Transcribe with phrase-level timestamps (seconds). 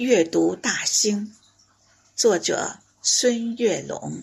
[0.00, 1.36] 阅读大兴，
[2.16, 4.22] 作者孙月龙。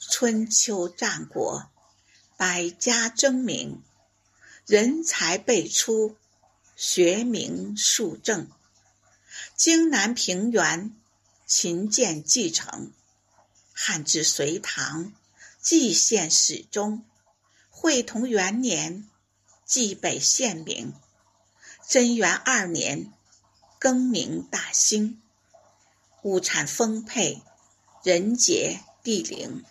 [0.00, 1.70] 春秋战国，
[2.36, 3.80] 百家争鸣，
[4.66, 6.16] 人才辈出，
[6.74, 8.50] 学名树正。
[9.54, 10.96] 荆南平原，
[11.46, 12.90] 秦建继承。
[13.72, 15.12] 汉至隋唐，
[15.62, 17.04] 蓟县始终。
[17.70, 19.08] 会同元年，
[19.64, 20.92] 蓟北县名。
[21.88, 23.14] 贞元二年，
[23.78, 25.22] 更名大兴。
[26.20, 27.40] 物产丰沛，
[28.02, 29.64] 人杰地灵。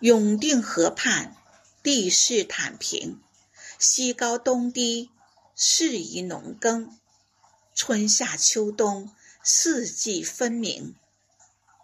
[0.00, 1.34] 永定河畔，
[1.82, 3.22] 地势坦平，
[3.78, 5.10] 西高东低，
[5.56, 6.94] 适宜农耕。
[7.74, 9.10] 春夏秋冬，
[9.42, 10.94] 四季分明，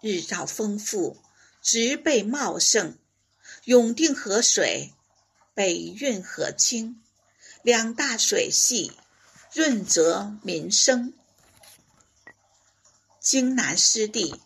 [0.01, 1.17] 日照丰富，
[1.63, 2.95] 植被茂盛。
[3.63, 4.93] 永定河水，
[5.55, 7.01] 北运河清。
[7.67, 8.93] 两大水系，
[9.53, 11.11] 润泽民生。
[13.19, 14.39] 荆南湿地，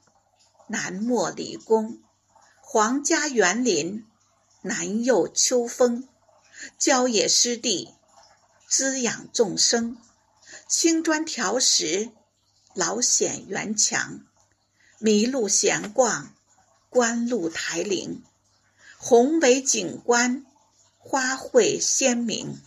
[0.66, 2.00] 南没理工；
[2.61, 4.08] 皇家园林，
[4.63, 6.09] 南佑秋风。
[6.80, 7.94] 郊野湿地，
[8.67, 9.97] 滋养众生。
[10.67, 12.09] 青砖条石，
[12.73, 14.22] 老显园墙。
[15.00, 16.35] 麋鹿闲逛，
[16.89, 18.23] 观鹿台陵。
[18.97, 20.44] 宏伟景观，
[20.97, 22.59] 花卉鲜明。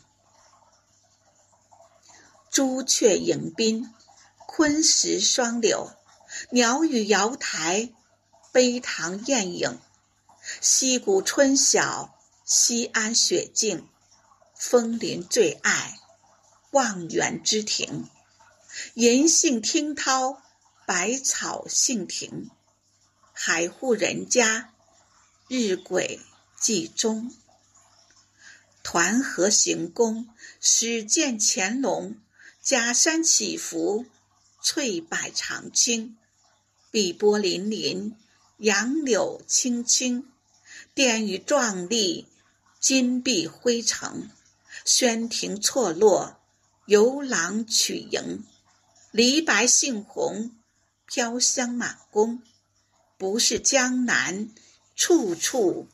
[2.54, 3.92] 朱雀迎宾，
[4.46, 5.92] 昆石双柳，
[6.50, 7.92] 鸟语瑶台，
[8.52, 9.80] 碑堂艳影。
[10.60, 13.88] 溪谷春晓，西安雪静，
[14.54, 15.98] 枫林最爱，
[16.70, 18.08] 望园之庭。
[18.94, 20.40] 银杏听涛，
[20.86, 22.50] 百草杏庭。
[23.32, 24.72] 海户人家，
[25.48, 26.20] 日晷
[26.60, 27.34] 记中。
[28.84, 30.28] 团河行宫，
[30.60, 32.14] 始见乾隆。
[32.64, 34.06] 假山起伏，
[34.62, 36.16] 翠柏长青，
[36.90, 38.14] 碧波粼粼，
[38.56, 40.32] 杨柳青青。
[40.94, 42.26] 殿宇壮丽，
[42.80, 44.30] 金碧辉煌。
[44.82, 46.40] 轩亭错落，
[46.86, 48.46] 游廊曲营。
[49.10, 50.56] 梨白杏红，
[51.04, 52.42] 飘香满宫。
[53.18, 54.48] 不是江南，
[54.96, 55.86] 处处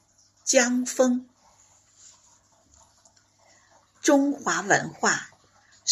[0.44, 1.28] 江风。
[4.00, 5.32] 中华文化。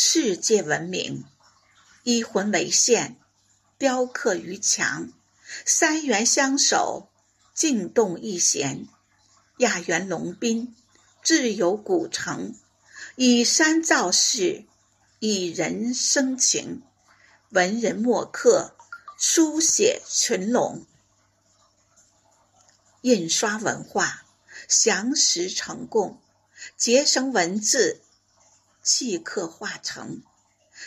[0.01, 1.25] 世界闻名，
[2.05, 3.17] 一魂为线，
[3.79, 5.13] 雕刻于墙。
[5.67, 7.11] 三元相守，
[7.53, 8.87] 静动一弦。
[9.57, 10.77] 亚园龙宾，
[11.25, 12.55] 自有古城。
[13.17, 14.67] 以山造势，
[15.19, 16.81] 以人生情。
[17.49, 18.77] 文人墨客，
[19.19, 20.87] 书写群龙。
[23.01, 24.25] 印刷文化，
[24.69, 26.23] 详实成供，
[26.77, 28.01] 结成文字。
[28.91, 30.23] 契刻化成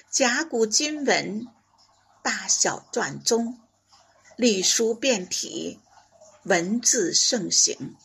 [0.09, 1.45] 甲骨金文，
[2.23, 3.59] 大小篆宗，
[4.35, 5.79] 隶书变体，
[6.41, 7.95] 文字盛行。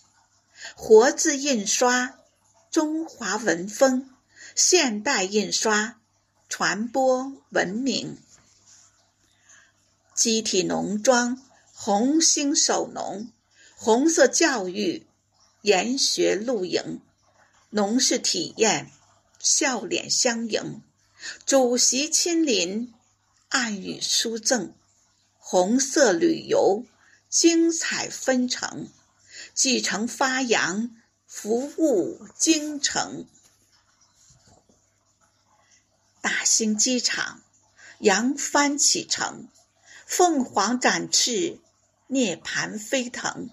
[0.75, 2.19] 活字印刷，
[2.71, 4.11] 中华文风；
[4.55, 5.99] 现代印刷，
[6.47, 8.19] 传播文明。
[10.15, 11.43] 机体农庄，
[11.73, 13.33] 红星守农；
[13.79, 15.07] 红色教育，
[15.63, 17.01] 研学露营。
[17.71, 18.91] 农事体验。
[19.49, 20.83] 笑脸相迎，
[21.47, 22.93] 主席亲临，
[23.49, 24.75] 暗语书赠，
[25.39, 26.85] 红色旅游，
[27.29, 28.91] 精彩纷呈，
[29.55, 30.91] 继承发扬，
[31.29, 33.25] 服务京城。
[36.21, 37.41] 大兴机场，
[38.01, 39.47] 扬帆启程，
[40.07, 41.61] 凤凰展翅，
[42.09, 43.49] 涅槃飞腾，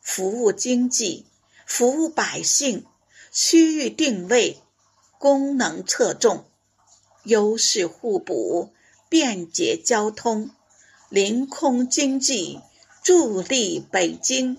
[0.00, 1.26] 服务经济，
[1.64, 2.84] 服务百姓，
[3.30, 4.60] 区域定位。
[5.22, 6.46] 功能侧重，
[7.22, 8.72] 优势互补，
[9.08, 10.50] 便捷交通，
[11.08, 12.60] 临空经济
[13.04, 14.58] 助力北京。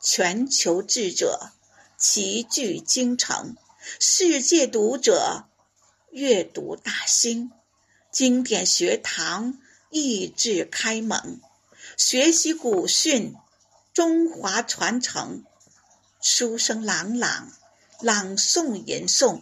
[0.00, 1.50] 全球智者
[1.98, 3.54] 齐聚京城，
[4.00, 5.44] 世界读者
[6.10, 7.52] 阅读大兴，
[8.10, 9.58] 经典学堂
[9.90, 11.38] 益智开蒙，
[11.98, 13.34] 学习古训，
[13.92, 15.44] 中华传承，
[16.22, 17.52] 书声朗朗。
[18.00, 19.40] 朗诵吟诵，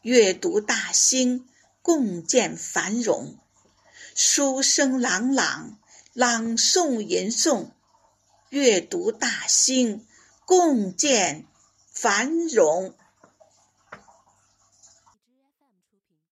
[0.00, 1.46] 阅读大兴，
[1.82, 3.36] 共建繁荣。
[4.14, 5.78] 书声朗朗，
[6.14, 7.72] 朗诵吟诵，
[8.48, 10.06] 阅读大兴，
[10.46, 11.44] 共建
[11.92, 12.94] 繁荣。